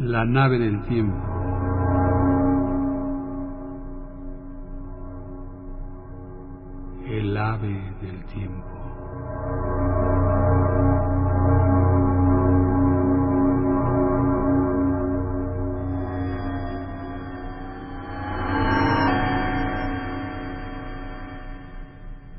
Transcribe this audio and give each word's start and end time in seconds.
La 0.00 0.24
nave 0.24 0.60
del 0.60 0.80
tiempo. 0.82 1.16
El 7.04 7.36
ave 7.36 7.94
del 8.00 8.24
tiempo. 8.26 8.64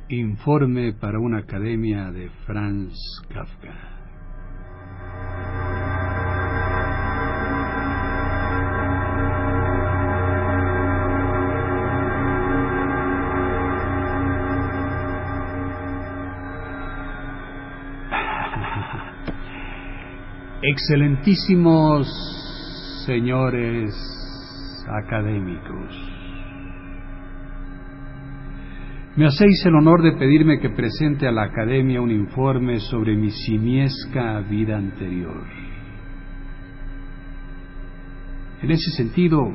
Informe 0.08 0.94
para 0.94 1.20
una 1.20 1.40
academia 1.40 2.10
de 2.12 2.30
Franz 2.46 2.94
Kafka. 3.28 3.99
Excelentísimos 20.72 22.08
señores 23.08 23.92
académicos, 24.88 25.96
me 29.16 29.26
hacéis 29.26 29.66
el 29.66 29.74
honor 29.74 30.04
de 30.04 30.12
pedirme 30.12 30.60
que 30.60 30.70
presente 30.70 31.28
a 31.28 31.32
la 31.32 31.46
Academia 31.46 32.02
un 32.02 32.12
informe 32.12 32.80
sobre 32.82 33.16
mi 33.16 33.32
simiesca 33.32 34.42
vida 34.42 34.78
anterior. 34.78 35.42
En 38.62 38.70
ese 38.70 38.92
sentido, 38.92 39.52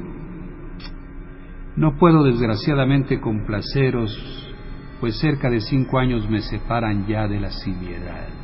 no 1.76 1.96
puedo 1.96 2.24
desgraciadamente 2.24 3.20
complaceros, 3.20 4.52
pues 5.00 5.16
cerca 5.20 5.48
de 5.48 5.60
cinco 5.60 6.00
años 6.00 6.28
me 6.28 6.40
separan 6.40 7.06
ya 7.06 7.28
de 7.28 7.38
la 7.38 7.52
simiedad. 7.52 8.43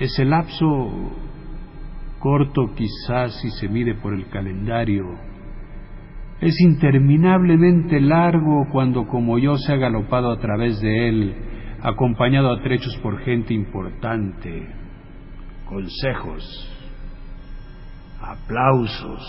Ese 0.00 0.24
lapso, 0.24 0.92
corto 2.20 2.72
quizás 2.76 3.40
si 3.40 3.50
se 3.50 3.68
mide 3.68 3.94
por 3.94 4.14
el 4.14 4.28
calendario, 4.28 5.06
es 6.40 6.60
interminablemente 6.60 8.00
largo 8.00 8.68
cuando 8.70 9.08
como 9.08 9.38
yo 9.38 9.56
se 9.56 9.72
ha 9.72 9.76
galopado 9.76 10.30
a 10.30 10.38
través 10.38 10.80
de 10.80 11.08
él, 11.08 11.34
acompañado 11.82 12.52
a 12.52 12.62
trechos 12.62 12.96
por 13.02 13.18
gente 13.22 13.54
importante, 13.54 14.68
consejos, 15.66 16.44
aplausos 18.22 19.22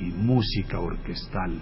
y 0.00 0.04
música 0.12 0.78
orquestal 0.78 1.58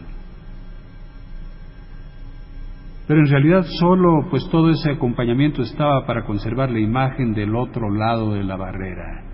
pero 3.07 3.21
en 3.21 3.29
realidad 3.29 3.65
solo, 3.79 4.27
pues 4.31 4.49
todo 4.51 4.71
ese 4.71 4.93
acompañamiento 4.93 5.63
estaba 5.63 6.07
para 6.07 6.25
conservar 6.25 6.71
la 6.71 6.81
imagen 6.81 7.35
del 7.35 7.55
otro 7.55 7.91
lado 7.91 8.33
de 8.33 8.45
la 8.45 8.57
barrera, 8.57 9.25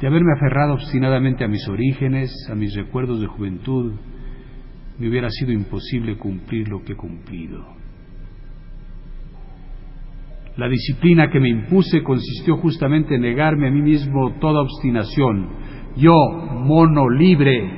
de 0.00 0.06
haberme 0.06 0.32
aferrado 0.36 0.74
obstinadamente 0.74 1.44
a 1.44 1.48
mis 1.48 1.66
orígenes, 1.68 2.32
a 2.50 2.54
mis 2.56 2.74
recuerdos 2.74 3.20
de 3.20 3.26
juventud, 3.28 3.92
me 4.98 5.08
hubiera 5.08 5.30
sido 5.30 5.52
imposible 5.52 6.16
cumplir 6.16 6.68
lo 6.68 6.82
que 6.82 6.94
he 6.94 6.96
cumplido. 6.96 7.64
La 10.56 10.68
disciplina 10.68 11.30
que 11.30 11.38
me 11.38 11.50
impuse 11.50 12.02
consistió 12.02 12.56
justamente 12.56 13.14
en 13.14 13.20
negarme 13.20 13.68
a 13.68 13.70
mí 13.70 13.80
mismo 13.80 14.32
toda 14.40 14.62
obstinación. 14.62 15.50
Yo, 15.96 16.12
mono 16.64 17.08
libre, 17.08 17.70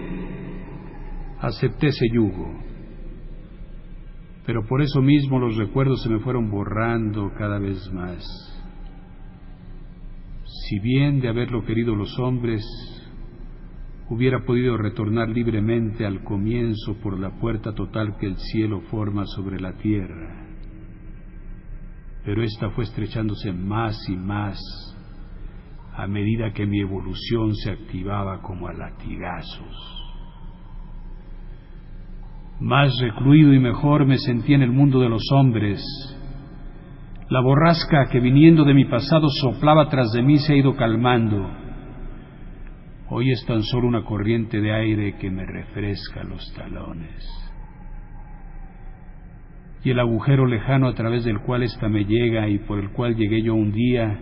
acepté 1.43 1.89
ese 1.89 2.07
yugo 2.11 2.60
pero 4.51 4.67
por 4.67 4.83
eso 4.83 5.01
mismo 5.01 5.39
los 5.39 5.57
recuerdos 5.57 6.03
se 6.03 6.09
me 6.09 6.19
fueron 6.19 6.51
borrando 6.51 7.31
cada 7.39 7.61
vez 7.61 7.89
más. 7.93 8.21
Si 10.45 10.81
bien 10.81 11.21
de 11.21 11.29
haberlo 11.29 11.65
querido 11.65 11.95
los 11.95 12.19
hombres, 12.19 12.61
hubiera 14.09 14.45
podido 14.45 14.77
retornar 14.77 15.29
libremente 15.29 16.05
al 16.05 16.25
comienzo 16.25 16.97
por 17.01 17.21
la 17.21 17.31
puerta 17.39 17.77
total 17.77 18.17
que 18.19 18.27
el 18.27 18.39
cielo 18.39 18.81
forma 18.91 19.25
sobre 19.25 19.61
la 19.61 19.75
tierra, 19.75 20.49
pero 22.25 22.43
ésta 22.43 22.71
fue 22.71 22.83
estrechándose 22.83 23.53
más 23.53 23.97
y 24.09 24.17
más 24.17 24.59
a 25.95 26.09
medida 26.09 26.53
que 26.53 26.67
mi 26.67 26.81
evolución 26.81 27.55
se 27.55 27.71
activaba 27.71 28.43
como 28.43 28.67
a 28.67 28.73
latigazos. 28.73 30.00
Más 32.61 32.93
recluido 33.01 33.55
y 33.55 33.59
mejor 33.59 34.05
me 34.05 34.19
sentí 34.19 34.53
en 34.53 34.61
el 34.61 34.71
mundo 34.71 35.01
de 35.01 35.09
los 35.09 35.23
hombres. 35.33 35.83
La 37.31 37.41
borrasca 37.41 38.09
que 38.13 38.21
viniendo 38.21 38.65
de 38.65 38.75
mi 38.75 38.85
pasado 38.85 39.29
soplaba 39.41 39.89
tras 39.89 40.13
de 40.13 40.21
mí 40.21 40.37
se 40.37 40.53
ha 40.53 40.57
ido 40.57 40.77
calmando. 40.77 41.51
Hoy 43.09 43.33
es 43.33 43.47
tan 43.47 43.63
solo 43.63 43.89
una 43.89 44.05
corriente 44.05 44.61
de 44.61 44.75
aire 44.75 45.17
que 45.17 45.31
me 45.31 45.47
refresca 45.47 46.23
los 46.23 46.53
talones. 46.53 47.51
Y 49.83 49.91
el 49.91 49.99
agujero 49.99 50.45
lejano 50.45 50.87
a 50.89 50.95
través 50.95 51.25
del 51.25 51.41
cual 51.41 51.63
ésta 51.63 51.89
me 51.89 52.05
llega 52.05 52.47
y 52.51 52.59
por 52.59 52.79
el 52.79 52.91
cual 52.91 53.17
llegué 53.17 53.41
yo 53.43 53.55
un 53.55 53.73
día, 53.73 54.21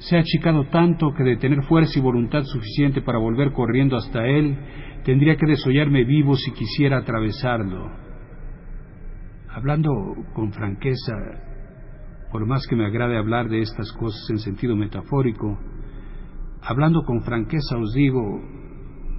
se 0.00 0.18
ha 0.18 0.20
achicado 0.20 0.64
tanto 0.64 1.14
que 1.14 1.24
de 1.24 1.36
tener 1.36 1.62
fuerza 1.62 1.98
y 1.98 2.02
voluntad 2.02 2.42
suficiente 2.44 3.00
para 3.00 3.18
volver 3.18 3.52
corriendo 3.52 3.96
hasta 3.96 4.26
él, 4.26 4.58
tendría 5.04 5.36
que 5.36 5.46
desollarme 5.46 6.04
vivo 6.04 6.36
si 6.36 6.52
quisiera 6.52 6.98
atravesarlo. 6.98 7.90
Hablando 9.48 9.90
con 10.34 10.52
franqueza, 10.52 11.14
por 12.30 12.46
más 12.46 12.66
que 12.68 12.76
me 12.76 12.86
agrade 12.86 13.18
hablar 13.18 13.48
de 13.48 13.60
estas 13.60 13.92
cosas 13.92 14.28
en 14.30 14.38
sentido 14.38 14.76
metafórico, 14.76 15.58
hablando 16.62 17.02
con 17.04 17.22
franqueza 17.22 17.76
os 17.76 17.92
digo, 17.94 18.20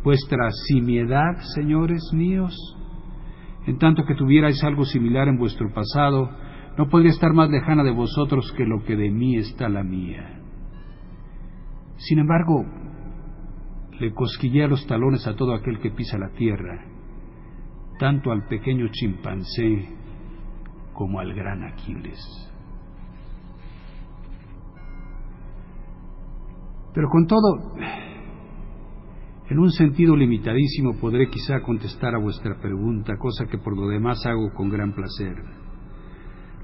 vuestra 0.03 0.49
simiedad, 0.67 1.37
señores 1.55 2.01
míos, 2.13 2.55
en 3.67 3.77
tanto 3.77 4.05
que 4.05 4.15
tuvierais 4.15 4.63
algo 4.63 4.85
similar 4.85 5.27
en 5.27 5.37
vuestro 5.37 5.71
pasado, 5.73 6.29
no 6.77 6.89
podría 6.89 7.11
estar 7.11 7.33
más 7.33 7.49
lejana 7.49 7.83
de 7.83 7.91
vosotros 7.91 8.51
que 8.57 8.65
lo 8.65 8.83
que 8.83 8.95
de 8.95 9.09
mí 9.09 9.35
está 9.35 9.69
la 9.69 9.83
mía. 9.83 10.39
Sin 11.97 12.19
embargo, 12.19 12.65
le 14.01 14.13
cosquillea 14.13 14.67
los 14.67 14.85
talones 14.87 15.27
a 15.27 15.35
todo 15.35 15.53
aquel 15.53 15.79
que 15.79 15.91
pisa 15.91 16.17
la 16.17 16.29
tierra, 16.29 16.85
tanto 17.99 18.31
al 18.31 18.47
pequeño 18.47 18.87
chimpancé 18.91 19.89
como 20.91 21.19
al 21.19 21.31
gran 21.35 21.63
Aquiles. 21.63 22.19
Pero 26.95 27.07
con 27.09 27.27
todo, 27.27 27.75
en 29.49 29.59
un 29.59 29.71
sentido 29.71 30.15
limitadísimo 30.15 30.99
podré 30.99 31.29
quizá 31.29 31.61
contestar 31.61 32.15
a 32.15 32.19
vuestra 32.19 32.59
pregunta, 32.59 33.17
cosa 33.17 33.45
que 33.45 33.59
por 33.59 33.77
lo 33.77 33.87
demás 33.87 34.25
hago 34.25 34.51
con 34.55 34.69
gran 34.69 34.93
placer. 34.93 35.35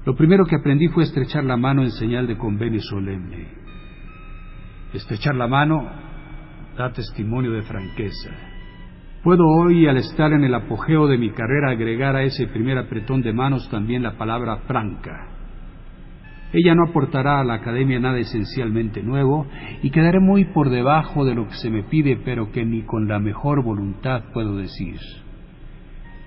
Lo 0.04 0.16
primero 0.16 0.44
que 0.44 0.56
aprendí 0.56 0.88
fue 0.88 1.04
estrechar 1.04 1.44
la 1.44 1.56
mano 1.56 1.82
en 1.82 1.92
señal 1.92 2.26
de 2.26 2.36
convenio 2.36 2.80
solemne. 2.80 3.46
Estrechar 4.92 5.36
la 5.36 5.46
mano 5.46 6.07
da 6.78 6.92
testimonio 6.92 7.50
de 7.50 7.62
franqueza. 7.62 8.30
Puedo 9.24 9.44
hoy, 9.48 9.88
al 9.88 9.96
estar 9.96 10.32
en 10.32 10.44
el 10.44 10.54
apogeo 10.54 11.08
de 11.08 11.18
mi 11.18 11.30
carrera, 11.30 11.72
agregar 11.72 12.14
a 12.14 12.22
ese 12.22 12.46
primer 12.46 12.78
apretón 12.78 13.20
de 13.20 13.32
manos 13.32 13.68
también 13.68 14.04
la 14.04 14.16
palabra 14.16 14.58
franca. 14.68 15.26
Ella 16.52 16.76
no 16.76 16.84
aportará 16.84 17.40
a 17.40 17.44
la 17.44 17.54
academia 17.54 17.98
nada 17.98 18.18
esencialmente 18.18 19.02
nuevo 19.02 19.46
y 19.82 19.90
quedaré 19.90 20.20
muy 20.20 20.46
por 20.46 20.70
debajo 20.70 21.24
de 21.24 21.34
lo 21.34 21.48
que 21.48 21.56
se 21.56 21.68
me 21.68 21.82
pide, 21.82 22.16
pero 22.24 22.52
que 22.52 22.64
ni 22.64 22.82
con 22.82 23.08
la 23.08 23.18
mejor 23.18 23.62
voluntad 23.62 24.22
puedo 24.32 24.56
decir. 24.56 24.96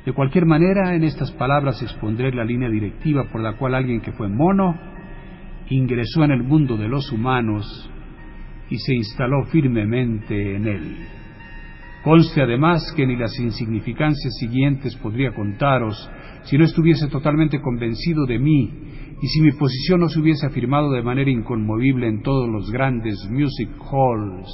De 0.06 0.14
cualquier 0.14 0.46
manera, 0.46 0.94
en 0.94 1.04
estas 1.04 1.32
palabras 1.32 1.82
expondré 1.82 2.34
la 2.34 2.44
línea 2.44 2.70
directiva 2.70 3.24
por 3.32 3.42
la 3.42 3.54
cual 3.54 3.74
alguien 3.74 4.02
que 4.02 4.12
fue 4.12 4.28
mono 4.28 4.76
ingresó 5.70 6.26
en 6.26 6.32
el 6.32 6.44
mundo 6.44 6.76
de 6.76 6.90
los 6.90 7.10
humanos 7.12 7.91
y 8.72 8.78
se 8.78 8.96
instaló 8.96 9.44
firmemente 9.46 10.56
en 10.56 10.68
él. 10.68 10.98
Conste 12.04 12.42
además 12.42 12.92
que 12.96 13.06
ni 13.06 13.16
las 13.16 13.38
insignificancias 13.38 14.34
siguientes 14.40 14.96
podría 14.96 15.34
contaros 15.34 16.10
si 16.44 16.58
no 16.58 16.64
estuviese 16.64 17.08
totalmente 17.08 17.62
convencido 17.62 18.26
de 18.26 18.40
mí 18.40 18.72
y 19.22 19.28
si 19.28 19.42
mi 19.42 19.52
posición 19.52 20.00
no 20.00 20.10
se 20.10 20.20
hubiese 20.20 20.48
afirmado 20.48 20.92
de 20.92 21.04
manera 21.04 21.30
inconmovible 21.30 22.08
en 22.08 22.24
todos 22.24 22.50
los 22.50 22.72
grandes 22.72 23.18
music 23.30 23.70
halls 23.92 24.50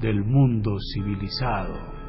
del 0.00 0.24
mundo 0.24 0.76
civilizado. 0.92 2.01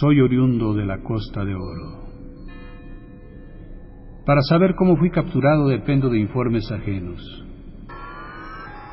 Soy 0.00 0.18
oriundo 0.18 0.72
de 0.72 0.86
la 0.86 1.02
Costa 1.02 1.44
de 1.44 1.54
Oro. 1.54 2.06
Para 4.24 4.40
saber 4.40 4.74
cómo 4.74 4.96
fui 4.96 5.10
capturado 5.10 5.68
dependo 5.68 6.08
de 6.08 6.18
informes 6.18 6.72
ajenos. 6.72 7.20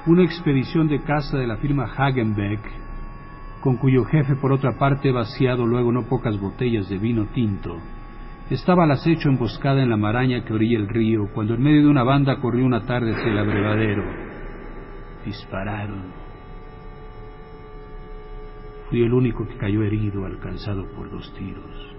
Una 0.05 0.23
expedición 0.23 0.89
de 0.89 1.01
caza 1.03 1.37
de 1.37 1.47
la 1.47 1.55
firma 1.57 1.85
Hagenbeck, 1.85 2.59
con 3.61 3.77
cuyo 3.77 4.03
jefe 4.03 4.35
por 4.35 4.51
otra 4.51 4.77
parte 4.77 5.07
he 5.07 5.13
vaciado 5.13 5.65
luego 5.65 5.93
no 5.93 6.09
pocas 6.09 6.37
botellas 6.41 6.89
de 6.89 6.97
vino 6.97 7.27
tinto, 7.33 7.77
estaba 8.49 8.83
al 8.83 8.91
acecho 8.91 9.29
emboscada 9.29 9.81
en 9.81 9.89
la 9.89 9.97
maraña 9.97 10.43
que 10.43 10.53
orilla 10.53 10.77
el 10.77 10.89
río, 10.89 11.29
cuando 11.33 11.53
en 11.53 11.63
medio 11.63 11.83
de 11.83 11.89
una 11.89 12.03
banda 12.03 12.41
corrió 12.41 12.65
una 12.65 12.85
tarde 12.85 13.13
hacia 13.13 13.31
el 13.31 13.37
abrevadero. 13.37 14.03
Dispararon. 15.25 16.26
Fui 18.89 19.03
el 19.03 19.13
único 19.13 19.47
que 19.47 19.57
cayó 19.57 19.83
herido, 19.83 20.25
alcanzado 20.25 20.85
por 20.95 21.11
dos 21.11 21.33
tiros. 21.37 21.95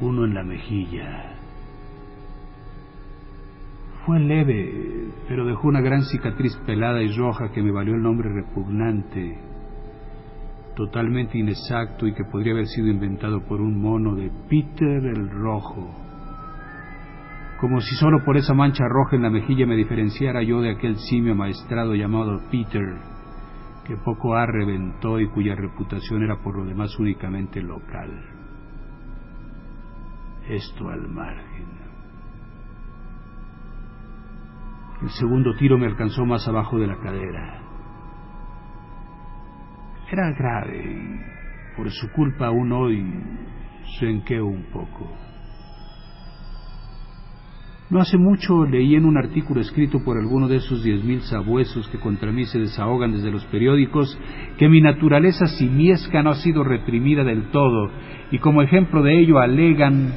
Uno 0.00 0.24
en 0.24 0.34
la 0.34 0.42
mejilla. 0.42 1.36
Fue 4.06 4.18
leve, 4.18 5.08
pero 5.28 5.44
dejó 5.44 5.68
una 5.68 5.80
gran 5.80 6.02
cicatriz 6.02 6.56
pelada 6.66 7.02
y 7.02 7.16
roja 7.16 7.52
que 7.52 7.62
me 7.62 7.70
valió 7.70 7.94
el 7.94 8.02
nombre 8.02 8.28
repugnante 8.32 9.52
totalmente 10.74 11.38
inexacto 11.38 12.06
y 12.06 12.14
que 12.14 12.24
podría 12.24 12.52
haber 12.52 12.66
sido 12.66 12.88
inventado 12.88 13.44
por 13.44 13.60
un 13.60 13.80
mono 13.80 14.14
de 14.14 14.30
Peter 14.48 15.04
el 15.04 15.30
Rojo. 15.30 15.90
Como 17.60 17.80
si 17.80 17.94
solo 17.96 18.24
por 18.24 18.36
esa 18.36 18.54
mancha 18.54 18.84
roja 18.88 19.16
en 19.16 19.22
la 19.22 19.30
mejilla 19.30 19.66
me 19.66 19.76
diferenciara 19.76 20.42
yo 20.42 20.60
de 20.60 20.70
aquel 20.70 20.96
simio 20.96 21.34
maestrado 21.34 21.94
llamado 21.94 22.40
Peter, 22.50 22.82
que 23.84 23.96
poco 23.96 24.34
ha 24.34 24.46
reventó 24.46 25.18
y 25.18 25.28
cuya 25.28 25.54
reputación 25.54 26.22
era 26.22 26.40
por 26.42 26.56
lo 26.56 26.64
demás 26.64 26.96
únicamente 26.98 27.60
local. 27.60 28.10
Esto 30.48 30.88
al 30.88 31.08
margen. 31.08 31.66
El 35.02 35.10
segundo 35.10 35.54
tiro 35.56 35.78
me 35.78 35.86
alcanzó 35.86 36.24
más 36.24 36.46
abajo 36.46 36.78
de 36.78 36.86
la 36.86 36.96
cadera. 36.98 37.60
Era 40.10 40.30
grave 40.32 40.84
y 40.84 41.76
por 41.76 41.90
su 41.90 42.10
culpa 42.12 42.46
aún 42.46 42.70
hoy 42.70 43.12
se 43.98 44.08
enqueó 44.08 44.46
un 44.46 44.64
poco. 44.70 45.10
No 47.92 48.00
hace 48.00 48.16
mucho 48.16 48.64
leí 48.64 48.94
en 48.94 49.04
un 49.04 49.18
artículo 49.18 49.60
escrito 49.60 50.02
por 50.02 50.16
alguno 50.16 50.48
de 50.48 50.56
esos 50.56 50.82
diez 50.82 51.04
mil 51.04 51.20
sabuesos 51.20 51.86
que 51.88 51.98
contra 51.98 52.32
mí 52.32 52.46
se 52.46 52.58
desahogan 52.58 53.12
desde 53.12 53.30
los 53.30 53.44
periódicos 53.44 54.18
que 54.56 54.66
mi 54.70 54.80
naturaleza 54.80 55.44
simiesca 55.44 56.22
no 56.22 56.30
ha 56.30 56.36
sido 56.36 56.64
reprimida 56.64 57.22
del 57.22 57.50
todo 57.50 57.90
y 58.30 58.38
como 58.38 58.62
ejemplo 58.62 59.02
de 59.02 59.20
ello 59.20 59.40
alegan 59.40 60.10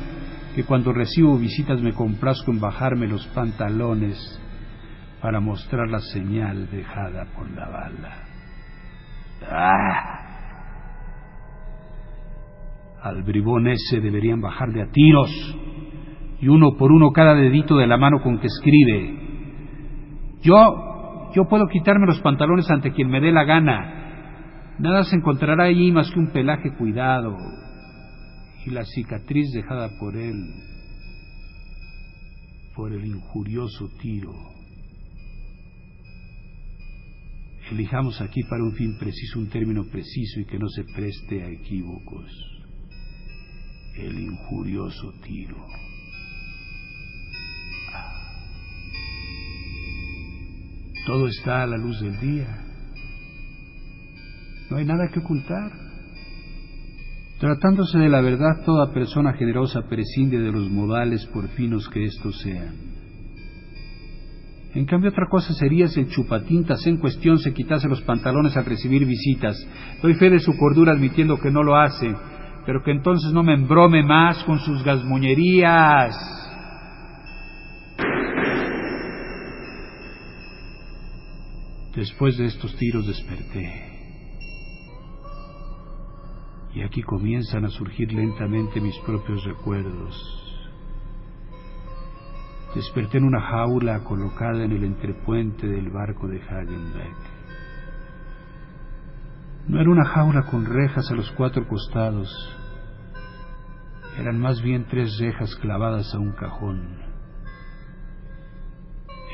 que 0.56 0.63
cuando 0.63 0.94
recibo 0.94 1.38
visitas 1.38 1.81
me 1.81 1.92
complazco 1.92 2.50
en 2.50 2.62
bajarme 2.62 3.10
los 3.10 3.27
pantalones 3.36 4.42
para 5.21 5.42
mostrar 5.42 5.89
la 5.89 6.00
señal 6.00 6.69
dejada 6.71 7.25
por 7.36 7.51
la 7.51 7.68
bala. 7.68 8.18
Ah. 9.51 10.21
Al 13.04 13.21
bribón 13.24 13.68
ese 13.68 14.00
deberían 14.00 14.39
bajarle 14.39 14.81
a 14.81 14.88
tiros 14.94 15.57
y 16.42 16.48
uno 16.48 16.76
por 16.78 16.92
uno 16.92 17.12
cada 17.12 17.34
dedito 17.34 17.78
de 17.78 17.88
la 17.88 17.98
mano 17.98 18.22
con 18.22 18.40
que 18.40 18.48
escribe. 18.48 19.20
Yo, 20.42 21.32
yo 21.34 21.46
puedo 21.48 21.68
quitarme 21.68 22.08
los 22.08 22.22
pantalones 22.22 22.70
ante 22.70 22.92
quien 22.92 23.10
me 23.10 23.22
dé 23.22 23.32
la 23.32 23.44
gana. 23.44 24.76
Nada 24.80 25.04
se 25.04 25.16
encontrará 25.16 25.66
allí 25.66 25.92
más 25.92 26.12
que 26.12 26.20
un 26.20 26.32
pelaje 26.32 26.76
cuidado 26.78 27.38
y 28.66 28.72
la 28.72 28.84
cicatriz 28.84 29.52
dejada 29.54 29.90
por 30.00 30.16
él, 30.18 30.36
por 32.76 32.92
el 32.92 33.06
injurioso 33.06 33.90
tiro. 34.02 34.34
Elijamos 37.72 38.22
aquí 38.22 38.44
para 38.44 38.64
un 38.64 38.74
fin 38.74 38.98
preciso 39.00 39.40
un 39.40 39.50
término 39.50 39.86
preciso 39.92 40.40
y 40.40 40.46
que 40.46 40.60
no 40.60 40.68
se 40.70 40.84
preste 40.96 41.44
a 41.44 41.50
equívocos. 41.50 42.30
El 43.96 44.20
injurioso 44.20 45.14
tiro. 45.24 45.66
Todo 51.06 51.28
está 51.28 51.62
a 51.62 51.68
la 51.68 51.78
luz 51.78 52.02
del 52.02 52.19
día. 52.19 52.48
No 54.69 54.78
hay 54.78 54.86
nada 54.86 55.07
que 55.13 55.19
ocultar. 55.19 55.72
Tratándose 57.40 58.00
de 58.00 58.10
la 58.10 58.22
verdad, 58.22 58.63
toda 58.66 58.92
persona 58.92 59.34
generosa 59.34 59.81
prescinde 59.88 60.40
de 60.40 60.52
los 60.52 60.69
modales 60.69 61.25
por 61.28 61.48
finos 61.50 61.88
que 61.90 62.06
éstos 62.06 62.40
sean. 62.42 62.74
En 64.74 64.86
cambio, 64.86 65.12
otra 65.12 65.28
cosa 65.30 65.54
sería 65.54 65.88
si 65.88 66.02
el 66.02 66.10
chupatintas 66.10 66.86
en 66.88 66.98
cuestión 66.98 67.38
se 67.38 67.54
quitase 67.54 67.88
los 67.88 68.02
pantalones 68.02 68.57
al 68.57 68.66
recibir 68.66 69.06
visitas. 69.06 69.56
Doy 70.02 70.16
fe 70.16 70.30
de 70.30 70.40
su 70.40 70.57
cordura 70.57 70.94
admitiendo 70.94 71.40
que 71.40 71.52
no 71.52 71.62
lo 71.62 71.78
hace, 71.78 72.13
pero 72.66 72.84
que 72.84 72.92
entonces 72.92 73.31
no 73.31 73.44
me 73.44 73.54
embrome 73.54 74.04
más 74.04 74.44
con 74.44 74.60
sus 74.60 74.84
gasmuñerías. 74.84 76.44
Después 81.95 82.38
de 82.38 82.45
estos 82.45 82.75
tiros 82.75 83.07
desperté. 83.07 83.92
Y 86.74 86.81
aquí 86.81 87.01
comienzan 87.01 87.65
a 87.65 87.69
surgir 87.69 88.12
lentamente 88.12 88.81
mis 88.81 88.97
propios 89.06 89.44
recuerdos 89.45 90.45
Desperté 92.75 93.19
en 93.19 93.23
una 93.23 93.40
jaula 93.40 94.04
colocada 94.04 94.66
en 94.66 94.73
el 94.73 94.83
entrepuente 94.83 95.66
del 95.66 95.90
barco 95.92 96.28
de 96.28 96.42
Hagenbeck. 96.42 97.16
No 99.69 99.80
era 99.80 99.90
una 99.90 100.04
jaula 100.04 100.44
con 100.47 100.66
rejas 100.66 101.09
a 101.09 101.16
los 101.16 101.31
cuatro 101.31 101.66
costados, 101.69 102.30
eran 104.19 104.40
más 104.40 104.61
bien 104.61 104.85
tres 104.90 105.18
rejas 105.19 105.56
clavadas 105.56 106.14
a 106.14 106.19
un 106.19 106.33
cajón. 106.33 107.05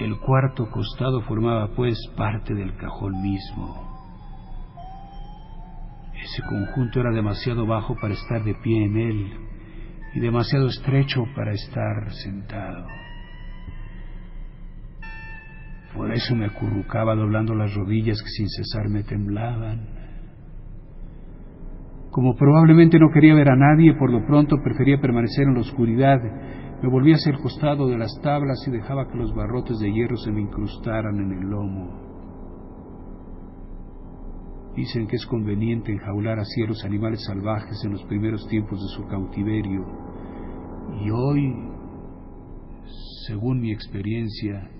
El 0.02 0.18
cuarto 0.18 0.68
costado 0.72 1.22
formaba 1.22 1.68
pues 1.76 1.96
parte 2.18 2.56
del 2.56 2.76
cajón 2.76 3.22
mismo. 3.22 3.88
Ese 6.24 6.42
conjunto 6.42 7.02
era 7.02 7.12
demasiado 7.12 7.68
bajo 7.68 7.96
para 8.02 8.16
estar 8.16 8.44
de 8.44 8.56
pie 8.56 8.84
en 8.84 8.98
él 8.98 9.32
y 10.16 10.20
demasiado 10.20 10.70
estrecho 10.70 11.24
para 11.36 11.52
estar 11.52 12.12
sentado. 12.14 12.88
Por 15.96 16.12
eso 16.12 16.36
me 16.36 16.48
acurrucaba 16.48 17.14
doblando 17.14 17.54
las 17.54 17.72
rodillas 17.76 18.20
que 18.24 18.30
sin 18.30 18.50
cesar 18.50 18.90
me 18.90 19.04
temblaban. 19.04 19.88
Como 22.10 22.36
probablemente 22.36 22.98
no 22.98 23.12
quería 23.14 23.36
ver 23.36 23.52
a 23.52 23.56
nadie, 23.56 23.94
por 23.94 24.12
lo 24.12 24.26
pronto 24.26 24.58
prefería 24.64 25.00
permanecer 25.00 25.44
en 25.44 25.54
la 25.54 25.60
oscuridad. 25.60 26.20
Me 26.82 26.90
volvía 26.90 27.16
hacia 27.16 27.32
el 27.32 27.40
costado 27.40 27.88
de 27.88 27.98
las 27.98 28.12
tablas 28.22 28.58
y 28.68 28.72
dejaba 28.72 29.08
que 29.08 29.18
los 29.18 29.36
barrotes 29.36 29.78
de 29.78 29.92
hierro 29.92 30.18
se 30.18 30.32
me 30.32 30.42
incrustaran 30.42 31.16
en 31.20 31.32
el 31.32 31.50
lomo. 31.50 32.12
Dicen 34.76 35.06
que 35.06 35.18
es 35.18 35.26
conveniente 35.28 35.92
enjaular 35.92 36.40
a 36.40 36.44
los 36.68 36.84
animales 36.84 37.24
salvajes 37.26 37.84
en 37.84 37.92
los 37.92 38.04
primeros 38.06 38.48
tiempos 38.48 38.80
de 38.82 38.88
su 38.96 39.08
cautiverio. 39.08 39.86
Y 41.04 41.12
hoy, 41.12 41.54
según 43.28 43.60
mi 43.60 43.72
experiencia, 43.72 44.72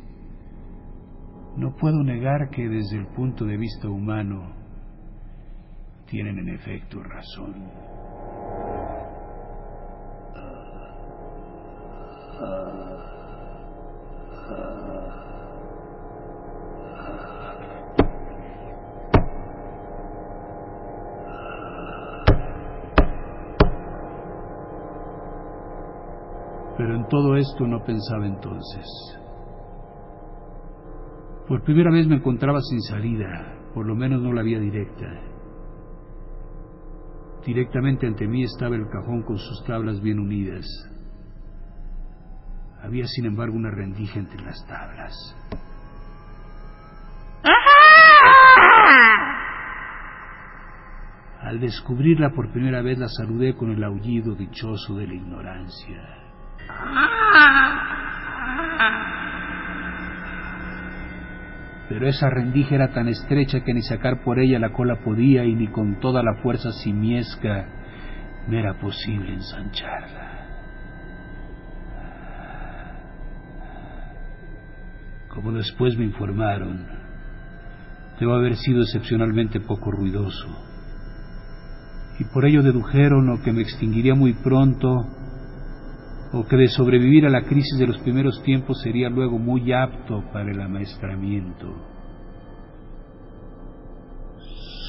no 1.58 1.76
puedo 1.76 2.02
negar 2.04 2.50
que 2.50 2.68
desde 2.68 2.98
el 2.98 3.08
punto 3.08 3.46
de 3.46 3.58
vista 3.58 3.90
humano 3.90 4.56
tienen 6.10 6.40
en 6.40 6.50
efecto 6.50 7.04
razón. 7.04 8.01
Pero 26.82 26.96
en 26.96 27.08
todo 27.10 27.36
esto 27.36 27.68
no 27.68 27.84
pensaba 27.84 28.26
entonces. 28.26 28.86
Por 31.48 31.62
primera 31.64 31.92
vez 31.92 32.08
me 32.08 32.16
encontraba 32.16 32.60
sin 32.62 32.82
salida, 32.82 33.70
por 33.76 33.86
lo 33.86 33.94
menos 33.94 34.20
no 34.22 34.34
la 34.34 34.42
vía 34.42 34.60
directa. 34.60 35.06
Directamente 37.46 38.08
ante 38.08 38.28
mí 38.28 38.44
estaba 38.44 38.76
el 38.76 38.88
cajón 38.88 39.22
con 39.24 39.38
sus 39.38 39.64
tablas 39.68 40.02
bien 40.02 40.20
unidas, 40.20 40.66
había, 42.84 43.06
sin 43.06 43.26
embargo, 43.26 43.56
una 43.56 43.72
rendija 43.72 44.20
entre 44.20 44.42
las 44.42 44.66
tablas. 44.68 45.36
Al 51.42 51.60
descubrirla 51.60 52.32
por 52.32 52.52
primera 52.52 52.82
vez 52.82 52.98
la 52.98 53.08
saludé 53.10 53.56
con 53.56 53.72
el 53.72 53.84
aullido 53.84 54.36
dichoso 54.36 54.96
de 54.96 55.08
la 55.08 55.14
ignorancia. 55.14 56.02
Pero 61.90 62.08
esa 62.08 62.30
rendija 62.30 62.76
era 62.76 62.94
tan 62.94 63.10
estrecha 63.10 63.64
que 63.66 63.74
ni 63.74 63.82
sacar 63.82 64.24
por 64.24 64.40
ella 64.40 64.60
la 64.60 64.72
cola 64.72 64.98
podía 65.04 65.44
y 65.44 65.56
ni 65.56 65.68
con 65.68 66.00
toda 66.00 66.24
la 66.24 66.36
fuerza 66.42 66.72
simiesca 66.72 67.66
me 68.48 68.60
era 68.60 68.76
posible 68.76 69.34
ensancharla. 69.34 70.31
Como 75.34 75.54
después 75.54 75.98
me 75.98 76.04
informaron, 76.04 76.86
debo 78.20 78.34
haber 78.34 78.58
sido 78.58 78.82
excepcionalmente 78.82 79.62
poco 79.62 79.90
ruidoso. 79.90 80.48
Y 82.20 82.26
por 82.26 82.46
ello 82.46 82.62
dedujeron 82.62 83.30
o 83.30 83.42
que 83.42 83.54
me 83.54 83.62
extinguiría 83.62 84.14
muy 84.14 84.34
pronto, 84.34 85.08
o 86.34 86.46
que 86.46 86.58
de 86.58 86.68
sobrevivir 86.68 87.26
a 87.26 87.30
la 87.30 87.44
crisis 87.44 87.80
de 87.80 87.88
los 87.88 87.98
primeros 88.00 88.42
tiempos 88.44 88.82
sería 88.82 89.10
luego 89.10 89.40
muy 89.40 89.72
apto 89.72 90.24
para 90.34 90.52
el 90.52 90.62
amaestramiento. 90.62 91.76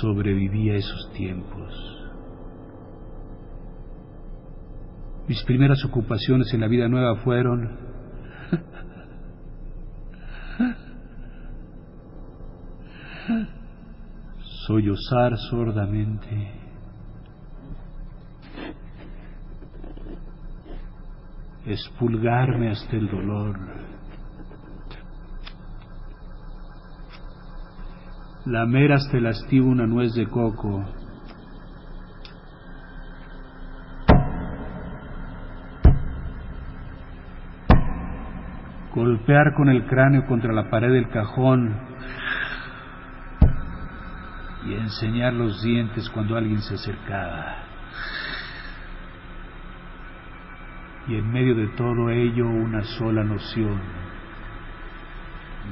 Sobreviví 0.00 0.70
a 0.70 0.74
esos 0.74 1.12
tiempos. 1.12 1.72
Mis 5.28 5.42
primeras 5.44 5.84
ocupaciones 5.84 6.52
en 6.52 6.60
la 6.60 6.68
vida 6.68 6.88
nueva 6.88 7.16
fueron 7.22 7.91
sollozar 14.72 15.36
sordamente. 15.50 16.50
Espulgarme 21.66 22.70
hasta 22.70 22.96
el 22.96 23.10
dolor. 23.10 23.58
Lamer 28.46 28.92
hasta 28.92 29.18
el 29.18 29.26
una 29.60 29.86
nuez 29.86 30.14
de 30.14 30.26
coco. 30.26 30.82
Golpear 38.94 39.54
con 39.54 39.68
el 39.68 39.86
cráneo 39.86 40.26
contra 40.26 40.52
la 40.54 40.70
pared 40.70 40.92
del 40.92 41.10
cajón 41.10 41.92
y 44.66 44.74
enseñar 44.74 45.32
los 45.32 45.62
dientes 45.62 46.08
cuando 46.10 46.36
alguien 46.36 46.60
se 46.62 46.74
acercaba. 46.74 47.56
Y 51.08 51.16
en 51.16 51.32
medio 51.32 51.54
de 51.54 51.68
todo 51.68 52.10
ello 52.10 52.46
una 52.46 52.82
sola 52.84 53.24
noción. 53.24 53.80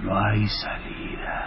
No 0.02 0.18
hay 0.18 0.46
salida. 0.48 1.39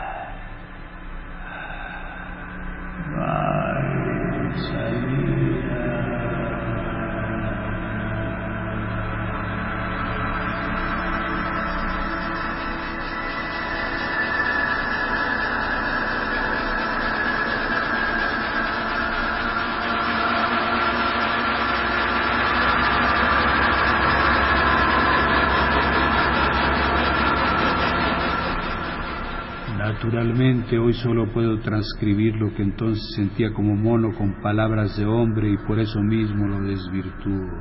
Naturalmente 29.93 30.79
hoy 30.79 30.93
solo 30.93 31.31
puedo 31.31 31.59
transcribir 31.59 32.35
lo 32.37 32.51
que 32.55 32.63
entonces 32.63 33.13
sentía 33.15 33.53
como 33.53 33.75
mono 33.75 34.11
con 34.17 34.41
palabras 34.41 34.97
de 34.97 35.05
hombre 35.05 35.51
y 35.51 35.57
por 35.67 35.79
eso 35.79 36.01
mismo 36.01 36.47
lo 36.47 36.61
desvirtúo. 36.61 37.51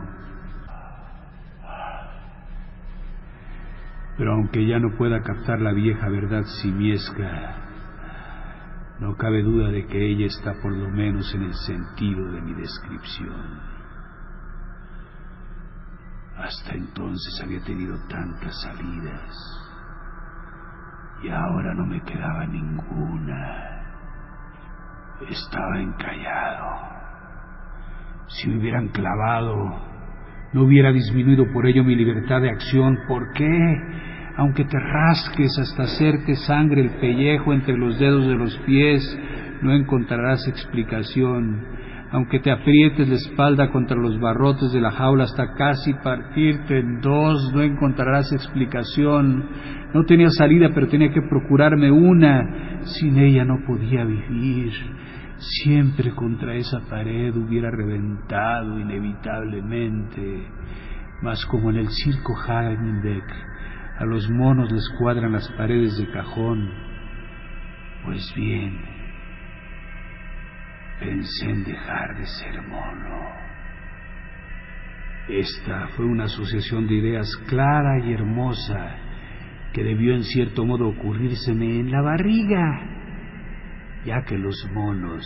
Pero 4.17 4.33
aunque 4.33 4.67
ya 4.67 4.79
no 4.79 4.97
pueda 4.97 5.21
captar 5.23 5.61
la 5.61 5.75
vieja 5.75 6.09
verdad 6.09 6.45
simiesca, 6.63 7.57
no 8.99 9.15
cabe 9.17 9.43
duda 9.43 9.69
de 9.69 9.87
que 9.87 10.03
ella 10.03 10.25
está 10.25 10.55
por 10.63 10.75
lo 10.75 10.89
menos 10.89 11.35
en 11.35 11.43
el 11.43 11.55
sentido 11.55 12.33
de 12.33 12.41
mi 12.41 12.55
descripción. 12.55 13.61
Hasta 16.39 16.73
entonces 16.73 17.41
había 17.45 17.63
tenido 17.63 17.95
tantas 18.09 18.59
salidas 18.63 19.62
y 21.23 21.29
ahora 21.29 21.75
no 21.75 21.87
me 21.87 22.01
quedaba 22.03 22.47
ninguna. 22.47 23.83
Estaba 25.31 25.81
encallado. 25.81 26.93
Si 28.27 28.49
me 28.49 28.59
hubieran 28.59 28.89
clavado, 28.89 29.93
no 30.53 30.63
hubiera 30.63 30.93
disminuido 30.93 31.47
por 31.53 31.67
ello 31.67 31.85
mi 31.85 31.95
libertad 31.95 32.41
de 32.41 32.51
acción. 32.51 32.99
¿Por 33.07 33.33
qué? 33.33 33.79
Aunque 34.37 34.65
te 34.65 34.79
rasques 34.79 35.59
hasta 35.59 35.85
hacerte 35.85 36.35
sangre 36.35 36.81
el 36.81 36.91
pellejo 36.99 37.53
entre 37.53 37.77
los 37.77 37.99
dedos 37.99 38.27
de 38.27 38.35
los 38.35 38.57
pies, 38.67 39.19
no 39.63 39.73
encontrarás 39.73 40.47
explicación. 40.49 41.82
Aunque 42.13 42.41
te 42.41 42.51
aprietes 42.51 43.09
la 43.09 43.15
espalda 43.15 43.71
contra 43.71 43.97
los 43.97 44.21
barrotes 44.21 44.71
de 44.71 44.83
la 44.83 44.91
jaula 44.91 45.25
hasta 45.25 45.55
casi 45.55 45.95
partirte 45.95 46.79
en 46.79 47.01
dos, 47.01 47.51
no 47.55 47.63
encontrarás 47.63 48.31
explicación. 48.33 49.49
No 49.95 50.05
tenía 50.05 50.29
salida, 50.29 50.69
pero 50.75 50.89
tenía 50.89 51.11
que 51.11 51.23
procurarme 51.23 51.91
una. 51.91 52.83
Sin 52.83 53.19
ella 53.19 53.47
no 53.47 53.65
podía 53.67 54.05
vivir. 54.05 54.73
Siempre 55.65 56.11
contra 56.11 56.55
esa 56.55 56.81
pared 56.81 57.35
hubiera 57.35 57.71
reventado 57.71 58.79
inevitablemente. 58.79 60.49
Mas 61.23 61.47
como 61.47 61.71
en 61.71 61.77
el 61.77 61.89
circo 61.89 62.37
Hagenbeck, 62.37 63.25
a 63.99 64.05
los 64.05 64.29
monos 64.29 64.71
les 64.71 64.87
cuadran 64.99 65.33
las 65.33 65.51
paredes 65.53 65.97
de 65.97 66.11
cajón. 66.11 66.69
Pues 68.05 68.35
bien, 68.37 68.92
pensé 71.03 71.51
en 71.51 71.65
dejar 71.65 72.17
de 72.17 72.27
ser 72.27 72.63
mono. 72.63 73.33
Esta 75.29 75.89
fue 75.97 76.05
una 76.05 76.25
asociación 76.25 76.87
de 76.87 76.95
ideas 76.95 77.29
clara 77.49 78.05
y 78.05 78.13
hermosa 78.13 78.97
que 79.73 79.83
debió 79.83 80.15
en 80.15 80.25
cierto 80.25 80.65
modo 80.65 80.89
ocurrírseme 80.89 81.81
en 81.81 81.91
la 81.91 82.03
barriga, 82.03 82.81
ya 84.05 84.23
que 84.25 84.37
los 84.37 84.57
monos 84.73 85.25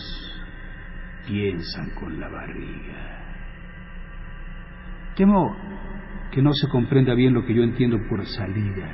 piensan 1.27 1.89
con 1.91 2.19
la 2.19 2.29
barriga. 2.29 3.17
Temo 5.15 5.55
que 6.31 6.41
no 6.41 6.53
se 6.53 6.69
comprenda 6.69 7.13
bien 7.15 7.33
lo 7.33 7.45
que 7.45 7.53
yo 7.53 7.63
entiendo 7.63 7.97
por 8.07 8.25
salida. 8.25 8.89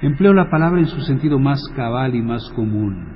Empleo 0.00 0.32
la 0.32 0.48
palabra 0.48 0.80
en 0.80 0.86
su 0.86 1.00
sentido 1.02 1.38
más 1.38 1.60
cabal 1.76 2.14
y 2.14 2.22
más 2.22 2.50
común. 2.56 3.09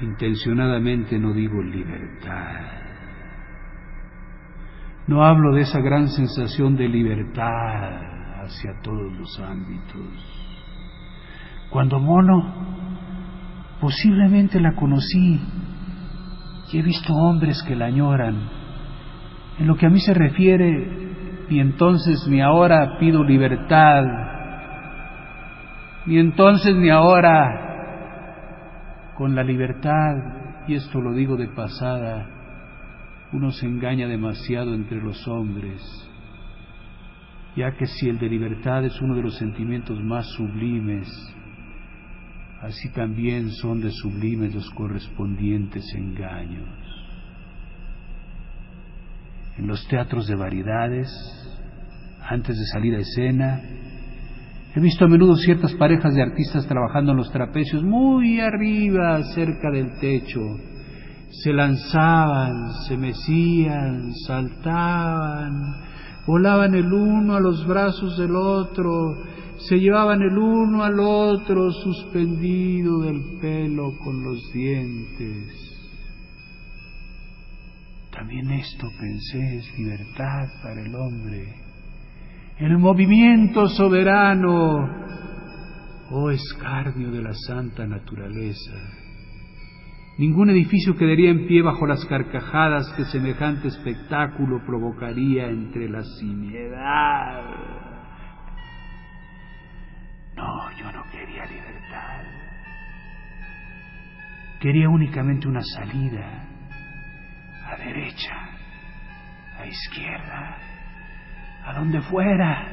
Intencionadamente 0.00 1.18
no 1.18 1.32
digo 1.32 1.62
libertad. 1.62 2.86
No 5.06 5.24
hablo 5.24 5.54
de 5.54 5.62
esa 5.62 5.80
gran 5.80 6.08
sensación 6.08 6.76
de 6.76 6.88
libertad 6.88 8.42
hacia 8.44 8.80
todos 8.82 9.12
los 9.16 9.40
ámbitos. 9.40 10.66
Cuando 11.70 11.98
mono, 11.98 12.54
posiblemente 13.80 14.60
la 14.60 14.74
conocí 14.74 15.40
y 16.72 16.78
he 16.78 16.82
visto 16.82 17.14
hombres 17.14 17.62
que 17.66 17.76
la 17.76 17.86
añoran. 17.86 18.48
En 19.58 19.66
lo 19.66 19.76
que 19.76 19.86
a 19.86 19.90
mí 19.90 20.00
se 20.00 20.12
refiere, 20.12 21.46
ni 21.48 21.60
entonces 21.60 22.26
ni 22.28 22.42
ahora 22.42 22.98
pido 22.98 23.24
libertad, 23.24 24.04
ni 26.04 26.18
entonces 26.18 26.74
ni 26.76 26.90
ahora 26.90 27.65
con 29.16 29.34
la 29.34 29.42
libertad, 29.42 30.66
y 30.68 30.74
esto 30.74 31.00
lo 31.00 31.12
digo 31.12 31.36
de 31.36 31.48
pasada, 31.48 32.26
uno 33.32 33.50
se 33.50 33.66
engaña 33.66 34.06
demasiado 34.06 34.74
entre 34.74 35.02
los 35.02 35.26
hombres 35.26 35.82
ya 37.56 37.72
que 37.72 37.86
si 37.86 38.08
el 38.08 38.18
de 38.18 38.28
libertad 38.28 38.84
es 38.84 39.00
uno 39.00 39.14
de 39.14 39.22
los 39.22 39.38
sentimientos 39.38 39.98
más 40.02 40.26
sublimes, 40.36 41.08
así 42.60 42.90
también 42.92 43.50
son 43.50 43.80
de 43.80 43.90
sublimes 43.90 44.54
los 44.54 44.68
correspondientes 44.70 45.84
engaños. 45.94 46.68
En 49.56 49.66
los 49.66 49.88
teatros 49.88 50.26
de 50.26 50.34
variedades, 50.34 51.08
antes 52.28 52.58
de 52.58 52.64
salir 52.66 52.94
a 52.94 52.98
escena, 52.98 53.62
he 54.76 54.80
visto 54.80 55.06
a 55.06 55.08
menudo 55.08 55.36
ciertas 55.36 55.72
parejas 55.74 56.14
de 56.14 56.22
artistas 56.22 56.66
trabajando 56.66 57.12
en 57.12 57.16
los 57.16 57.32
trapecios 57.32 57.82
muy 57.82 58.40
arriba, 58.40 59.22
cerca 59.34 59.70
del 59.70 59.98
techo. 59.98 60.42
Se 61.30 61.50
lanzaban, 61.50 62.74
se 62.86 62.98
mecían, 62.98 64.12
saltaban, 64.26 65.52
volaban 66.26 66.74
el 66.74 66.92
uno 66.92 67.36
a 67.36 67.40
los 67.40 67.66
brazos 67.66 68.18
del 68.18 68.36
otro, 68.36 69.16
se 69.56 69.76
llevaban 69.76 70.20
el 70.20 70.36
uno 70.36 70.84
al 70.84 71.00
otro 71.00 71.70
suspendido 71.72 73.00
del 73.00 73.38
pelo 73.40 73.96
con 74.04 74.22
los 74.22 74.52
dientes. 74.52 75.72
También 78.12 78.50
esto 78.50 78.88
pensé 79.00 79.56
es 79.56 79.78
libertad 79.78 80.48
para 80.62 80.82
el 80.82 80.94
hombre, 80.94 81.65
el 82.58 82.78
movimiento 82.78 83.68
soberano, 83.68 84.88
oh 86.10 86.30
escarnio 86.30 87.10
de 87.10 87.22
la 87.22 87.34
santa 87.34 87.86
naturaleza. 87.86 88.72
Ningún 90.18 90.48
edificio 90.48 90.96
quedaría 90.96 91.30
en 91.30 91.46
pie 91.46 91.60
bajo 91.60 91.86
las 91.86 92.02
carcajadas 92.06 92.90
que 92.96 93.04
semejante 93.04 93.68
espectáculo 93.68 94.64
provocaría 94.64 95.48
entre 95.48 95.90
la 95.90 96.02
simiedad. 96.18 97.42
No, 100.34 100.70
yo 100.78 100.90
no 100.92 101.02
quería 101.10 101.44
libertad. 101.44 102.24
Quería 104.60 104.88
únicamente 104.88 105.46
una 105.46 105.62
salida, 105.62 106.48
a 107.66 107.76
derecha, 107.76 108.34
a 109.58 109.66
izquierda, 109.66 110.56
a 111.66 111.74
donde 111.74 112.00
fuera. 112.02 112.68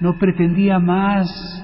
No 0.00 0.18
pretendía 0.18 0.78
más 0.78 1.60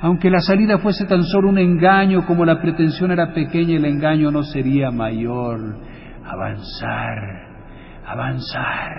aunque 0.00 0.30
la 0.30 0.40
salida 0.40 0.78
fuese 0.78 1.06
tan 1.06 1.24
solo 1.24 1.48
un 1.48 1.58
engaño, 1.58 2.24
como 2.24 2.44
la 2.44 2.60
pretensión 2.60 3.10
era 3.10 3.32
pequeña, 3.32 3.76
el 3.76 3.84
engaño 3.84 4.30
no 4.30 4.44
sería 4.44 4.92
mayor. 4.92 5.76
Avanzar, 6.24 7.18
avanzar, 8.06 8.92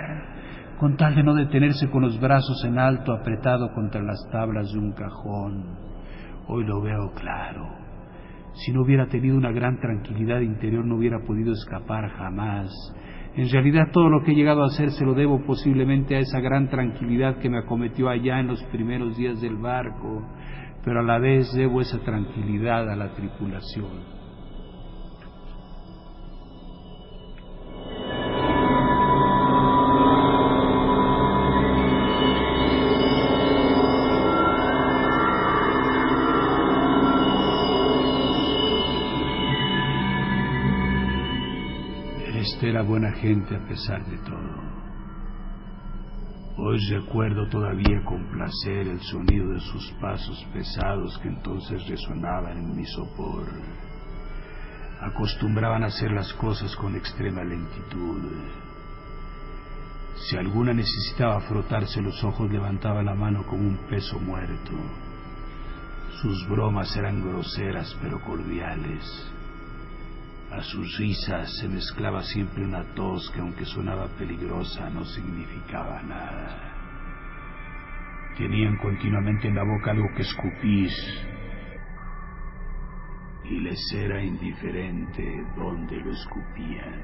con 0.78 0.96
tal 0.96 1.14
de 1.14 1.22
no 1.22 1.34
detenerse 1.34 1.88
con 1.88 2.02
los 2.02 2.20
brazos 2.20 2.62
en 2.66 2.78
alto 2.78 3.12
apretado 3.12 3.72
contra 3.72 4.02
las 4.02 4.18
tablas 4.30 4.70
de 4.72 4.78
un 4.78 4.92
cajón. 4.92 5.78
Hoy 6.48 6.64
lo 6.64 6.82
veo 6.82 7.12
claro. 7.14 7.66
Si 8.52 8.72
no 8.72 8.82
hubiera 8.82 9.06
tenido 9.06 9.38
una 9.38 9.52
gran 9.52 9.78
tranquilidad 9.80 10.40
interior 10.40 10.84
no 10.84 10.96
hubiera 10.96 11.20
podido 11.20 11.52
escapar 11.52 12.10
jamás. 12.10 12.68
En 13.40 13.48
realidad 13.48 13.90
todo 13.90 14.10
lo 14.10 14.22
que 14.22 14.32
he 14.32 14.34
llegado 14.34 14.62
a 14.62 14.66
hacer 14.66 14.90
se 14.90 15.02
lo 15.02 15.14
debo 15.14 15.40
posiblemente 15.46 16.14
a 16.14 16.18
esa 16.18 16.40
gran 16.40 16.68
tranquilidad 16.68 17.38
que 17.38 17.48
me 17.48 17.56
acometió 17.56 18.10
allá 18.10 18.38
en 18.38 18.48
los 18.48 18.62
primeros 18.64 19.16
días 19.16 19.40
del 19.40 19.56
barco 19.56 20.26
pero 20.84 21.00
a 21.00 21.02
la 21.02 21.18
vez 21.18 21.50
debo 21.54 21.80
esa 21.80 22.00
tranquilidad 22.00 22.90
a 22.90 22.96
la 22.96 23.14
tripulación. 23.14 24.19
Era 42.62 42.82
buena 42.82 43.10
gente 43.12 43.56
a 43.56 43.66
pesar 43.66 44.04
de 44.04 44.18
todo. 44.18 44.70
Hoy 46.58 46.78
recuerdo 46.90 47.48
todavía 47.48 48.04
con 48.04 48.26
placer 48.26 48.86
el 48.86 49.00
sonido 49.00 49.48
de 49.54 49.60
sus 49.60 49.90
pasos 49.92 50.46
pesados 50.52 51.18
que 51.22 51.28
entonces 51.28 51.88
resonaban 51.88 52.58
en 52.58 52.76
mi 52.76 52.84
sopor. 52.84 53.46
Acostumbraban 55.00 55.84
a 55.84 55.86
hacer 55.86 56.12
las 56.12 56.34
cosas 56.34 56.76
con 56.76 56.96
extrema 56.96 57.42
lentitud. 57.42 58.30
Si 60.16 60.36
alguna 60.36 60.74
necesitaba 60.74 61.40
frotarse 61.40 62.02
los 62.02 62.22
ojos, 62.22 62.50
levantaba 62.50 63.02
la 63.02 63.14
mano 63.14 63.42
como 63.46 63.62
un 63.62 63.78
peso 63.88 64.18
muerto. 64.18 64.72
Sus 66.20 66.46
bromas 66.46 66.94
eran 66.94 67.22
groseras 67.22 67.96
pero 68.02 68.20
cordiales. 68.20 69.32
A 70.52 70.62
sus 70.62 70.98
risas 70.98 71.48
se 71.60 71.68
mezclaba 71.68 72.22
siempre 72.22 72.64
una 72.64 72.82
tos 72.94 73.30
que 73.32 73.40
aunque 73.40 73.64
sonaba 73.64 74.08
peligrosa 74.18 74.90
no 74.90 75.04
significaba 75.04 76.02
nada. 76.02 76.70
Tenían 78.36 78.76
continuamente 78.78 79.46
en 79.46 79.54
la 79.54 79.62
boca 79.62 79.92
algo 79.92 80.08
que 80.16 80.22
escupís 80.22 80.92
y 83.44 83.60
les 83.60 83.78
era 83.94 84.22
indiferente 84.24 85.44
dónde 85.56 85.96
lo 86.00 86.10
escupían. 86.10 87.00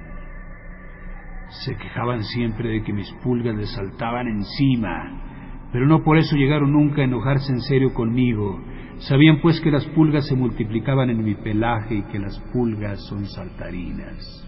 Se 1.64 1.76
quejaban 1.76 2.24
siempre 2.24 2.68
de 2.68 2.82
que 2.82 2.92
mis 2.92 3.12
pulgas 3.22 3.54
les 3.54 3.72
saltaban 3.72 4.26
encima, 4.26 5.68
pero 5.72 5.86
no 5.86 6.02
por 6.02 6.18
eso 6.18 6.34
llegaron 6.34 6.72
nunca 6.72 7.02
a 7.02 7.04
enojarse 7.04 7.52
en 7.52 7.60
serio 7.60 7.94
conmigo, 7.94 8.60
Sabían 9.00 9.40
pues 9.40 9.60
que 9.60 9.70
las 9.70 9.84
pulgas 9.86 10.26
se 10.26 10.34
multiplicaban 10.34 11.10
en 11.10 11.22
mi 11.22 11.34
pelaje 11.34 11.96
y 11.96 12.02
que 12.04 12.18
las 12.18 12.38
pulgas 12.52 13.00
son 13.06 13.26
saltarinas. 13.28 14.44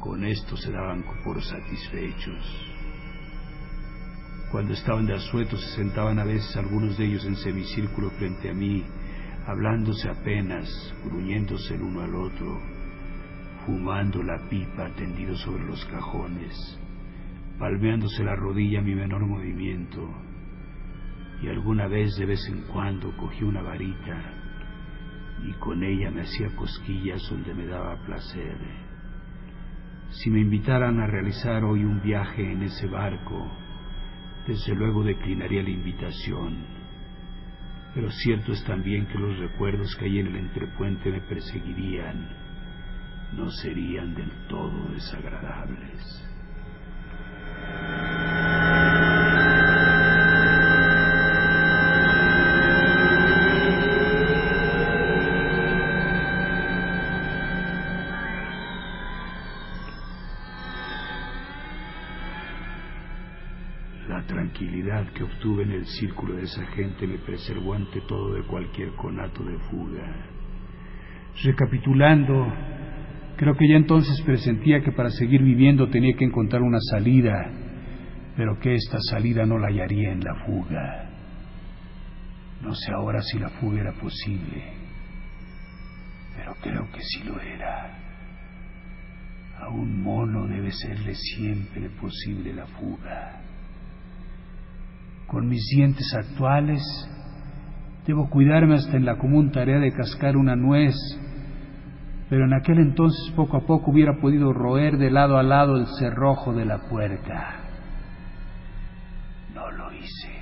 Con 0.00 0.24
esto 0.24 0.56
se 0.56 0.70
daban 0.70 1.04
por 1.24 1.42
satisfechos. 1.42 2.66
Cuando 4.52 4.74
estaban 4.74 5.06
de 5.06 5.14
asueto 5.14 5.56
se 5.56 5.74
sentaban 5.74 6.20
a 6.20 6.24
veces 6.24 6.56
algunos 6.56 6.96
de 6.96 7.06
ellos 7.06 7.26
en 7.26 7.34
semicírculo 7.36 8.10
frente 8.10 8.50
a 8.50 8.54
mí, 8.54 8.84
hablándose 9.46 10.08
apenas, 10.08 10.94
gruñéndose 11.04 11.74
el 11.74 11.82
uno 11.82 12.02
al 12.02 12.14
otro, 12.14 12.60
fumando 13.66 14.22
la 14.22 14.48
pipa 14.48 14.88
tendido 14.96 15.36
sobre 15.36 15.64
los 15.64 15.84
cajones, 15.86 16.78
palmeándose 17.58 18.22
la 18.22 18.36
rodilla 18.36 18.78
a 18.78 18.82
mi 18.82 18.94
menor 18.94 19.26
movimiento, 19.26 20.08
y 21.42 21.48
alguna 21.48 21.86
vez 21.86 22.16
de 22.16 22.26
vez 22.26 22.40
en 22.48 22.62
cuando 22.62 23.16
cogí 23.16 23.44
una 23.44 23.62
varita 23.62 24.32
y 25.44 25.52
con 25.54 25.82
ella 25.82 26.10
me 26.10 26.22
hacía 26.22 26.54
cosquillas 26.56 27.22
donde 27.30 27.54
me 27.54 27.66
daba 27.66 27.96
placer. 28.04 28.56
Si 30.08 30.30
me 30.30 30.40
invitaran 30.40 30.98
a 31.00 31.06
realizar 31.06 31.64
hoy 31.64 31.84
un 31.84 32.00
viaje 32.00 32.52
en 32.52 32.62
ese 32.62 32.86
barco, 32.86 33.50
desde 34.46 34.74
luego 34.74 35.02
declinaría 35.02 35.62
la 35.62 35.70
invitación, 35.70 36.64
pero 37.94 38.10
cierto 38.10 38.52
es 38.52 38.64
también 38.64 39.06
que 39.06 39.18
los 39.18 39.38
recuerdos 39.38 39.94
que 39.96 40.06
hay 40.06 40.18
en 40.18 40.28
el 40.28 40.36
entrepuente 40.36 41.10
me 41.10 41.20
perseguirían, 41.22 42.28
no 43.32 43.50
serían 43.50 44.14
del 44.14 44.30
todo 44.48 44.88
desagradables. 44.92 46.25
Que 65.14 65.22
obtuve 65.22 65.64
en 65.64 65.72
el 65.72 65.86
círculo 65.86 66.34
de 66.36 66.44
esa 66.44 66.64
gente 66.68 67.06
me 67.06 67.18
preservó 67.18 67.74
ante 67.74 68.00
todo 68.02 68.32
de 68.34 68.42
cualquier 68.42 68.90
conato 68.92 69.44
de 69.44 69.58
fuga. 69.70 70.30
Recapitulando, 71.42 72.46
creo 73.36 73.54
que 73.54 73.68
ya 73.68 73.76
entonces 73.76 74.18
presentía 74.22 74.80
que 74.80 74.92
para 74.92 75.10
seguir 75.10 75.42
viviendo 75.42 75.90
tenía 75.90 76.16
que 76.16 76.24
encontrar 76.24 76.62
una 76.62 76.78
salida, 76.90 77.34
pero 78.34 78.58
que 78.58 78.74
esta 78.74 78.98
salida 79.10 79.44
no 79.44 79.58
la 79.58 79.68
hallaría 79.68 80.12
en 80.12 80.20
la 80.20 80.34
fuga. 80.46 81.10
No 82.62 82.74
sé 82.74 82.92
ahora 82.92 83.20
si 83.20 83.38
la 83.38 83.50
fuga 83.50 83.82
era 83.82 83.92
posible, 83.92 84.64
pero 86.34 86.54
creo 86.62 86.90
que 86.92 87.00
sí 87.02 87.22
lo 87.24 87.38
era. 87.40 87.98
A 89.58 89.68
un 89.68 90.02
mono 90.02 90.46
debe 90.46 90.70
serle 90.70 91.14
siempre 91.14 91.90
posible 91.90 92.54
la 92.54 92.66
fuga. 92.66 93.42
Con 95.26 95.48
mis 95.48 95.66
dientes 95.74 96.14
actuales, 96.14 96.82
debo 98.06 98.30
cuidarme 98.30 98.76
hasta 98.76 98.96
en 98.96 99.04
la 99.04 99.18
común 99.18 99.50
tarea 99.50 99.78
de 99.78 99.92
cascar 99.92 100.36
una 100.36 100.54
nuez, 100.54 100.94
pero 102.30 102.44
en 102.44 102.54
aquel 102.54 102.78
entonces 102.78 103.32
poco 103.34 103.56
a 103.56 103.66
poco 103.66 103.90
hubiera 103.90 104.20
podido 104.20 104.52
roer 104.52 104.98
de 104.98 105.10
lado 105.10 105.36
a 105.36 105.42
lado 105.42 105.76
el 105.76 105.86
cerrojo 105.98 106.52
de 106.52 106.64
la 106.64 106.88
puerta. 106.88 107.56
No 109.52 109.70
lo 109.72 109.92
hice. 109.92 110.32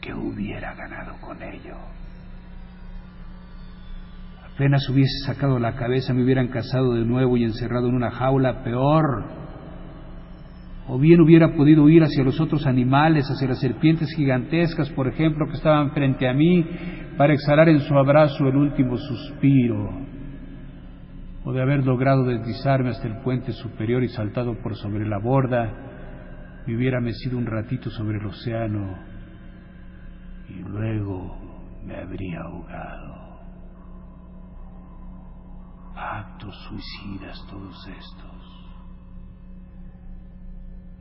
¿Qué 0.00 0.14
hubiera 0.14 0.74
ganado 0.74 1.14
con 1.20 1.42
ello? 1.42 1.76
Apenas 4.54 4.88
hubiese 4.88 5.26
sacado 5.26 5.58
la 5.58 5.74
cabeza 5.74 6.14
me 6.14 6.24
hubieran 6.24 6.48
casado 6.48 6.94
de 6.94 7.04
nuevo 7.04 7.36
y 7.36 7.44
encerrado 7.44 7.88
en 7.88 7.94
una 7.94 8.10
jaula 8.10 8.62
peor 8.62 9.45
o 10.88 10.98
bien 10.98 11.20
hubiera 11.20 11.54
podido 11.54 11.84
huir 11.84 12.02
hacia 12.02 12.22
los 12.22 12.40
otros 12.40 12.66
animales, 12.66 13.26
hacia 13.28 13.48
las 13.48 13.60
serpientes 13.60 14.08
gigantescas, 14.14 14.90
por 14.90 15.08
ejemplo, 15.08 15.46
que 15.46 15.54
estaban 15.54 15.90
frente 15.92 16.28
a 16.28 16.32
mí, 16.32 16.64
para 17.16 17.32
exhalar 17.32 17.68
en 17.68 17.80
su 17.80 17.96
abrazo 17.96 18.46
el 18.46 18.56
último 18.56 18.96
suspiro, 18.96 19.90
o 21.44 21.52
de 21.52 21.62
haber 21.62 21.84
logrado 21.84 22.24
deslizarme 22.24 22.90
hasta 22.90 23.08
el 23.08 23.18
puente 23.22 23.52
superior 23.52 24.04
y 24.04 24.08
saltado 24.08 24.54
por 24.62 24.76
sobre 24.76 25.06
la 25.06 25.18
borda, 25.18 25.72
me 26.66 26.76
hubiera 26.76 27.00
mecido 27.00 27.38
un 27.38 27.46
ratito 27.46 27.90
sobre 27.90 28.18
el 28.18 28.26
océano 28.26 28.96
y 30.48 30.54
luego 30.54 31.36
me 31.84 31.96
habría 31.96 32.40
ahogado. 32.40 33.26
Actos 35.94 36.54
suicidas 36.68 37.46
todos 37.48 37.88
estos. 37.88 38.45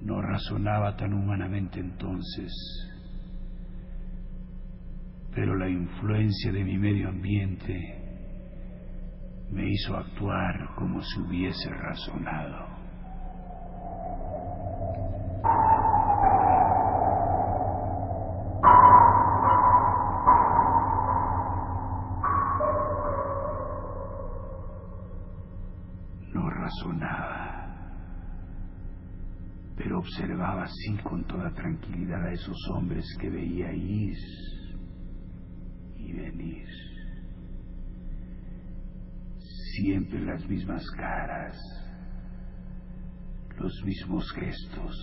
No 0.06 0.22
razonaba 0.22 0.96
tan 0.96 1.14
humanamente 1.14 1.80
entonces, 1.80 2.54
pero 5.34 5.56
la 5.56 5.68
influencia 5.68 6.52
de 6.52 6.64
mi 6.64 6.78
medio 6.78 7.10
ambiente 7.10 7.74
me 9.52 9.68
hizo 9.68 9.98
actuar 9.98 10.76
como 10.76 11.02
si 11.02 11.20
hubiese 11.22 11.70
razonado. 11.72 12.75
Así 30.66 30.98
con 31.04 31.24
toda 31.26 31.54
tranquilidad 31.54 32.26
a 32.26 32.34
esos 32.34 32.58
hombres 32.72 33.06
que 33.20 33.30
veía 33.30 33.72
ir 33.72 34.18
y 35.98 36.12
venir. 36.12 36.68
Siempre 39.76 40.26
las 40.26 40.48
mismas 40.48 40.84
caras, 40.98 41.56
los 43.60 43.84
mismos 43.86 44.32
gestos. 44.32 44.96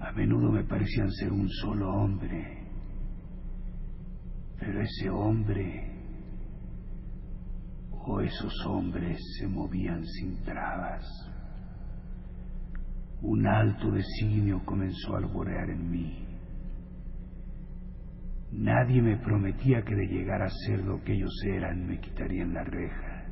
A 0.00 0.12
menudo 0.12 0.50
me 0.50 0.64
parecían 0.64 1.10
ser 1.10 1.32
un 1.32 1.48
solo 1.48 1.90
hombre, 1.90 2.66
pero 4.58 4.80
ese 4.80 5.10
hombre 5.10 5.92
o 7.90 8.20
esos 8.20 8.54
hombres 8.66 9.18
se 9.38 9.46
movían 9.48 10.02
sin 10.06 10.42
trabas 10.44 11.04
un 13.22 13.46
alto 13.46 13.90
designio 13.90 14.62
comenzó 14.64 15.14
a 15.14 15.18
alborear 15.18 15.70
en 15.70 15.90
mí. 15.90 16.24
Nadie 18.52 19.02
me 19.02 19.16
prometía 19.18 19.82
que 19.82 19.94
de 19.94 20.06
llegar 20.06 20.42
a 20.42 20.48
ser 20.66 20.84
lo 20.84 21.02
que 21.02 21.14
ellos 21.14 21.34
eran 21.44 21.86
me 21.86 22.00
quitarían 22.00 22.54
la 22.54 22.64
reja. 22.64 23.26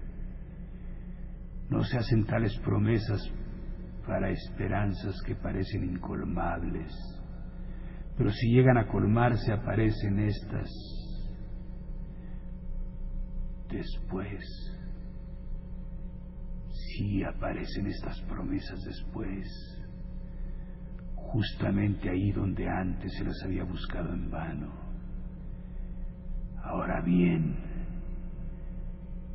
No 1.70 1.82
se 1.84 1.98
hacen 1.98 2.26
tales 2.26 2.56
promesas 2.58 3.20
para 4.06 4.30
esperanzas 4.30 5.14
que 5.24 5.34
parecen 5.34 5.84
incolmables, 5.84 6.92
pero 8.16 8.30
si 8.30 8.52
llegan 8.52 8.78
a 8.78 8.86
colmarse 8.86 9.52
aparecen 9.52 10.18
estas 10.20 10.70
después. 13.70 14.42
Sí 16.70 17.22
aparecen 17.24 17.86
estas 17.86 18.20
promesas 18.22 18.80
después 18.84 19.75
justamente 21.32 22.08
ahí 22.10 22.30
donde 22.32 22.68
antes 22.68 23.12
se 23.16 23.24
las 23.24 23.42
había 23.44 23.64
buscado 23.64 24.12
en 24.12 24.30
vano. 24.30 24.72
Ahora 26.62 27.00
bien, 27.02 27.56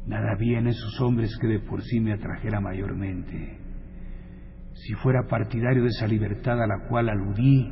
nada 0.05 0.35
bien 0.37 0.67
esos 0.67 0.99
hombres 1.01 1.37
que 1.39 1.47
de 1.47 1.59
por 1.59 1.81
sí 1.81 1.99
me 1.99 2.13
atrajera 2.13 2.59
mayormente. 2.59 3.57
Si 4.73 4.93
fuera 4.95 5.27
partidario 5.27 5.83
de 5.83 5.89
esa 5.89 6.07
libertad 6.07 6.61
a 6.61 6.67
la 6.67 6.87
cual 6.89 7.09
aludí, 7.09 7.71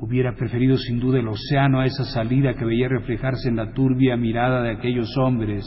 hubiera 0.00 0.34
preferido 0.34 0.76
sin 0.76 0.98
duda 0.98 1.18
el 1.18 1.28
océano 1.28 1.80
a 1.80 1.86
esa 1.86 2.04
salida 2.04 2.54
que 2.54 2.64
veía 2.64 2.88
reflejarse 2.88 3.48
en 3.48 3.56
la 3.56 3.72
turbia 3.72 4.16
mirada 4.16 4.62
de 4.62 4.72
aquellos 4.72 5.16
hombres. 5.16 5.64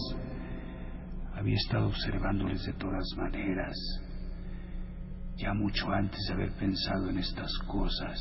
Había 1.33 1.55
estado 1.55 1.87
observándoles 1.87 2.63
de 2.65 2.73
todas 2.73 3.05
maneras 3.17 3.75
ya 5.41 5.53
mucho 5.53 5.91
antes 5.91 6.19
de 6.27 6.33
haber 6.33 6.51
pensado 6.53 7.09
en 7.09 7.17
estas 7.17 7.51
cosas. 7.67 8.19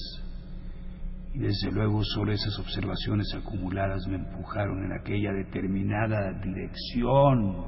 Y 1.32 1.38
desde 1.38 1.70
luego 1.70 2.02
solo 2.02 2.32
esas 2.32 2.58
observaciones 2.58 3.32
acumuladas 3.34 4.06
me 4.08 4.16
empujaron 4.16 4.84
en 4.84 4.92
aquella 4.92 5.32
determinada 5.32 6.32
dirección. 6.42 7.66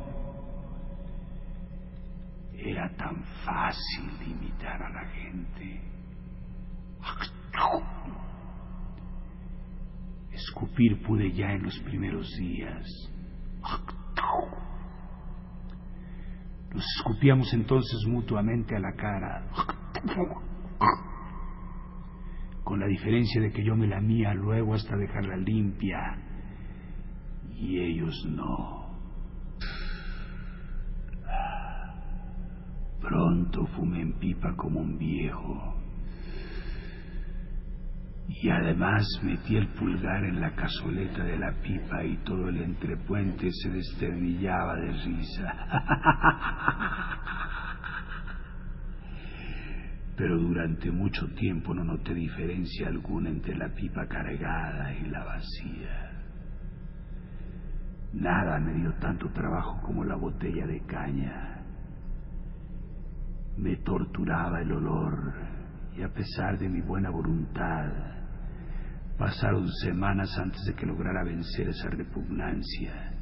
Era 2.54 2.90
tan 2.96 3.22
fácil 3.44 4.10
imitar 4.26 4.82
a 4.82 4.90
la 4.90 5.04
gente. 5.10 5.80
Escupir 10.32 11.02
pude 11.02 11.32
ya 11.32 11.52
en 11.52 11.62
los 11.62 11.78
primeros 11.80 12.28
días. 12.38 12.84
Nos 16.74 16.85
escupíamos 16.98 17.52
entonces 17.52 17.98
mutuamente 18.06 18.74
a 18.74 18.80
la 18.80 18.92
cara, 18.94 19.46
con 22.64 22.80
la 22.80 22.87
diferencia 22.87 23.42
de 23.42 23.52
que 23.52 23.62
yo 23.62 23.76
me 23.76 23.87
lamía 23.87 24.32
luego 24.32 24.74
hasta 24.74 24.96
dejarla 24.96 25.37
limpia 25.37 26.18
y 27.54 27.78
ellos 27.78 28.24
no. 28.26 28.82
Pronto 33.00 33.66
fumé 33.66 34.00
en 34.00 34.12
pipa 34.18 34.54
como 34.56 34.80
un 34.80 34.96
viejo 34.96 35.82
y 38.28 38.48
además 38.48 39.06
metí 39.22 39.56
el 39.56 39.68
pulgar 39.68 40.24
en 40.24 40.40
la 40.40 40.54
cazoleta 40.54 41.24
de 41.24 41.38
la 41.38 41.52
pipa 41.62 42.04
y 42.04 42.16
todo 42.18 42.48
el 42.48 42.58
entrepuente 42.62 43.50
se 43.50 43.70
desternillaba 43.70 44.76
de 44.76 44.92
risa. 44.92 45.52
Pero 50.16 50.38
durante 50.38 50.90
mucho 50.90 51.26
tiempo 51.35 51.74
no 51.74 51.85
noté 51.85 52.14
diferencia 52.14 52.88
alguna 52.88 53.30
entre 53.30 53.56
la 53.56 53.68
pipa 53.70 54.06
cargada 54.06 54.94
y 54.94 55.06
la 55.06 55.24
vacía. 55.24 56.11
Nada 58.12 58.61
me 58.61 58.74
dio 58.74 58.92
tanto 58.94 59.30
trabajo 59.30 59.80
como 59.82 60.04
la 60.04 60.16
botella 60.16 60.66
de 60.66 60.80
caña. 60.82 61.62
Me 63.56 63.76
torturaba 63.76 64.61
el 64.61 64.72
olor 64.72 65.32
y 65.96 66.02
a 66.02 66.09
pesar 66.09 66.59
de 66.59 66.68
mi 66.68 66.81
buena 66.81 67.11
voluntad, 67.11 67.90
pasaron 69.18 69.68
semanas 69.83 70.37
antes 70.38 70.64
de 70.64 70.74
que 70.74 70.87
lograra 70.87 71.22
vencer 71.24 71.68
esa 71.68 71.90
repugnancia. 71.90 73.12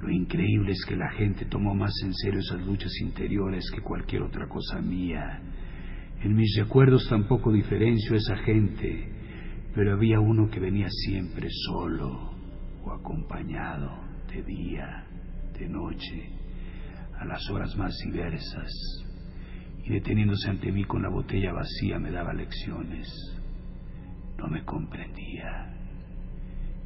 Lo 0.00 0.10
increíble 0.10 0.72
es 0.72 0.84
que 0.86 0.96
la 0.96 1.10
gente 1.12 1.46
tomó 1.46 1.74
más 1.74 1.92
en 2.02 2.12
serio 2.12 2.40
esas 2.40 2.60
luchas 2.66 2.92
interiores 3.00 3.70
que 3.74 3.80
cualquier 3.80 4.22
otra 4.22 4.48
cosa 4.48 4.80
mía. 4.80 5.40
En 6.22 6.34
mis 6.34 6.56
recuerdos 6.58 7.08
tampoco 7.08 7.52
diferencio 7.52 8.14
a 8.14 8.18
esa 8.18 8.36
gente, 8.38 9.08
pero 9.74 9.94
había 9.94 10.20
uno 10.20 10.50
que 10.50 10.60
venía 10.60 10.88
siempre 10.88 11.48
solo 11.66 12.34
o 12.82 12.92
acompañado, 12.92 13.90
de 14.28 14.42
día, 14.42 15.06
de 15.58 15.68
noche, 15.68 16.30
a 17.18 17.24
las 17.24 17.48
horas 17.48 17.74
más 17.76 17.96
diversas 18.04 19.03
y 19.84 19.90
deteniéndose 19.90 20.50
ante 20.50 20.72
mí 20.72 20.84
con 20.84 21.02
la 21.02 21.10
botella 21.10 21.52
vacía 21.52 21.98
me 21.98 22.10
daba 22.10 22.32
lecciones. 22.32 23.06
No 24.38 24.48
me 24.48 24.64
comprendía. 24.64 25.74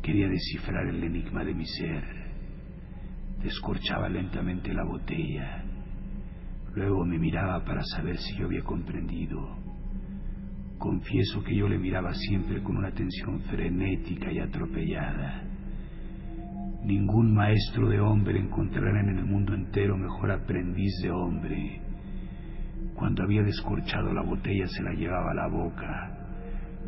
Quería 0.02 0.28
descifrar 0.28 0.86
el 0.88 1.02
enigma 1.04 1.44
de 1.44 1.54
mi 1.54 1.64
ser. 1.64 2.04
Descorchaba 3.42 4.08
lentamente 4.08 4.74
la 4.74 4.84
botella. 4.84 5.64
Luego 6.74 7.04
me 7.04 7.18
miraba 7.18 7.64
para 7.64 7.82
saber 7.84 8.16
si 8.18 8.36
yo 8.36 8.46
había 8.46 8.62
comprendido. 8.62 9.56
Confieso 10.76 11.42
que 11.44 11.56
yo 11.56 11.68
le 11.68 11.78
miraba 11.78 12.12
siempre 12.14 12.62
con 12.62 12.76
una 12.76 12.88
atención 12.88 13.40
frenética 13.42 14.32
y 14.32 14.40
atropellada. 14.40 15.44
Ningún 16.84 17.32
maestro 17.32 17.88
de 17.88 18.00
hombre 18.00 18.40
encontrará 18.40 19.00
en 19.00 19.18
el 19.18 19.24
mundo 19.24 19.54
entero 19.54 19.96
mejor 19.96 20.32
aprendiz 20.32 20.92
de 21.02 21.10
hombre 21.10 21.87
Cuando 22.98 23.22
había 23.22 23.42
descorchado 23.44 24.12
la 24.12 24.22
botella 24.22 24.66
se 24.66 24.82
la 24.82 24.92
llevaba 24.92 25.30
a 25.30 25.34
la 25.34 25.46
boca. 25.46 26.18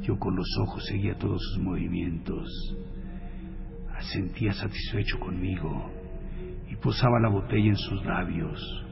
Yo 0.03 0.19
con 0.19 0.35
los 0.35 0.49
ojos 0.63 0.85
seguía 0.87 1.17
todos 1.17 1.41
sus 1.41 1.63
movimientos. 1.63 2.77
Sentía 4.01 4.53
satisfecho 4.53 5.21
conmigo 5.21 5.89
y 6.69 6.75
posaba 6.77 7.21
la 7.21 7.29
botella 7.29 7.69
en 7.69 7.77
sus 7.77 8.05
labios. 8.05 8.87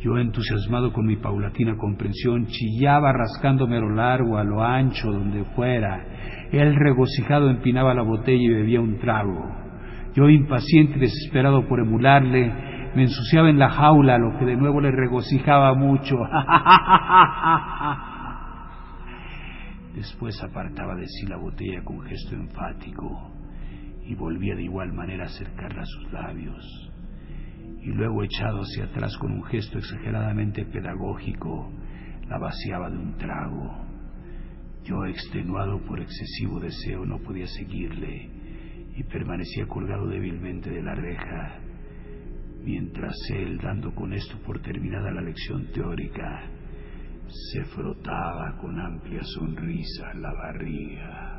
Yo, 0.00 0.18
entusiasmado 0.18 0.92
con 0.92 1.06
mi 1.06 1.16
paulatina 1.16 1.76
comprensión, 1.76 2.46
chillaba 2.46 3.12
rascándome 3.12 3.76
a 3.76 3.80
lo 3.80 3.90
largo, 3.90 4.36
a 4.36 4.44
lo 4.44 4.62
ancho, 4.62 5.12
donde 5.12 5.44
fuera. 5.54 6.04
Él 6.50 6.74
regocijado 6.74 7.48
empinaba 7.48 7.94
la 7.94 8.02
botella 8.02 8.42
y 8.42 8.48
bebía 8.48 8.80
un 8.80 8.98
trago. 8.98 9.40
Yo, 10.14 10.28
impaciente 10.28 10.96
y 10.96 11.00
desesperado 11.00 11.68
por 11.68 11.80
emularle, 11.80 12.73
me 12.94 13.02
ensuciaba 13.02 13.50
en 13.50 13.58
la 13.58 13.70
jaula, 13.70 14.18
lo 14.18 14.38
que 14.38 14.44
de 14.44 14.56
nuevo 14.56 14.80
le 14.80 14.92
regocijaba 14.92 15.74
mucho. 15.74 16.16
Después 19.94 20.40
apartaba 20.42 20.94
de 20.94 21.06
sí 21.06 21.26
la 21.26 21.36
botella 21.36 21.82
con 21.84 22.00
gesto 22.02 22.34
enfático 22.34 23.32
y 24.06 24.14
volvía 24.14 24.54
de 24.54 24.64
igual 24.64 24.92
manera 24.92 25.24
a 25.24 25.26
acercarla 25.26 25.82
a 25.82 25.86
sus 25.86 26.12
labios. 26.12 26.90
Y 27.82 27.88
luego, 27.88 28.22
echado 28.22 28.60
hacia 28.60 28.84
atrás 28.84 29.16
con 29.18 29.32
un 29.32 29.42
gesto 29.44 29.78
exageradamente 29.78 30.64
pedagógico, 30.64 31.72
la 32.28 32.38
vaciaba 32.38 32.90
de 32.90 32.98
un 32.98 33.16
trago. 33.16 33.84
Yo, 34.84 35.04
extenuado 35.06 35.80
por 35.84 36.00
excesivo 36.00 36.60
deseo, 36.60 37.04
no 37.04 37.18
podía 37.18 37.46
seguirle 37.46 38.30
y 38.96 39.02
permanecía 39.04 39.66
colgado 39.66 40.06
débilmente 40.06 40.70
de 40.70 40.82
la 40.82 40.94
reja 40.94 41.58
mientras 42.64 43.14
él, 43.30 43.58
dando 43.58 43.94
con 43.94 44.12
esto 44.12 44.38
por 44.44 44.60
terminada 44.60 45.10
la 45.12 45.20
lección 45.20 45.66
teórica, 45.72 46.48
se 47.52 47.64
frotaba 47.66 48.56
con 48.60 48.78
amplia 48.80 49.20
sonrisa 49.22 50.14
la 50.14 50.32
barriga. 50.32 51.30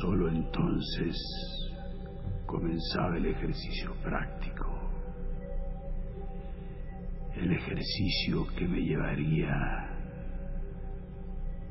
Solo 0.00 0.28
entonces 0.28 1.16
comenzaba 2.46 3.16
el 3.18 3.26
ejercicio 3.26 3.92
práctico 4.02 4.67
el 7.48 7.54
ejercicio 7.54 8.46
que 8.58 8.68
me 8.68 8.78
llevaría 8.78 9.54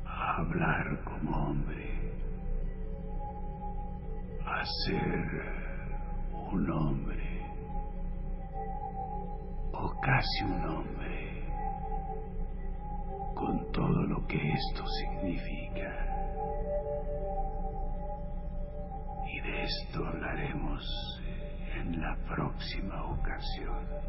a 0.04 0.36
hablar 0.38 1.04
como 1.04 1.30
hombre, 1.36 2.12
a 4.44 4.64
ser 4.84 5.30
un 6.52 6.70
hombre 6.70 7.46
o 9.72 10.00
casi 10.00 10.44
un 10.46 10.64
hombre, 10.64 11.44
con 13.36 13.70
todo 13.70 14.02
lo 14.02 14.26
que 14.26 14.36
esto 14.36 14.84
significa. 15.00 15.92
Y 19.32 19.40
de 19.42 19.62
esto 19.62 20.06
hablaremos 20.08 21.18
en 21.76 22.00
la 22.00 22.16
próxima 22.26 23.04
ocasión. 23.04 24.08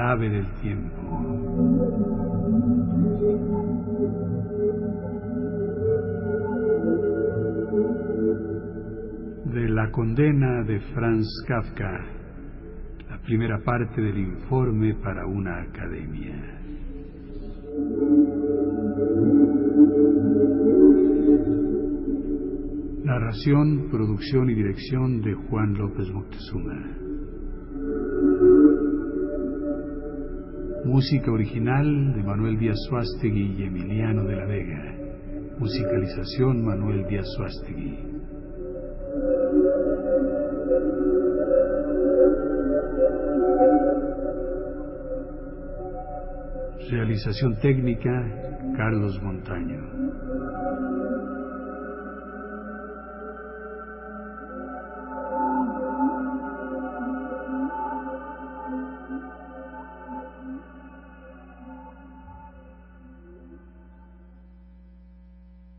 Ave 0.00 0.30
del 0.30 0.46
tiempo. 0.62 1.00
De 9.44 9.68
la 9.68 9.90
condena 9.90 10.62
de 10.64 10.80
Franz 10.94 11.26
Kafka, 11.46 12.04
la 13.10 13.18
primera 13.22 13.58
parte 13.64 14.00
del 14.00 14.18
informe 14.18 14.94
para 14.94 15.26
una 15.26 15.62
academia. 15.62 16.60
Narración, 23.04 23.88
producción 23.90 24.50
y 24.50 24.54
dirección 24.54 25.20
de 25.20 25.34
Juan 25.34 25.74
López 25.74 26.10
Moctezuma. 26.12 27.09
Música 30.84 31.30
original 31.30 32.14
de 32.14 32.22
Manuel 32.22 32.58
Díaz 32.58 32.78
Suástegui 32.88 33.54
y 33.58 33.64
Emiliano 33.64 34.24
de 34.24 34.34
la 34.34 34.46
Vega. 34.46 34.94
Musicalización 35.58 36.64
Manuel 36.64 37.06
Díaz 37.06 37.26
Suástegui. 37.36 37.98
Realización 46.90 47.56
técnica 47.60 48.10
Carlos 48.74 49.22
Montaño. 49.22 49.80